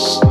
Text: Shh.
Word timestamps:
Shh. 0.00 0.29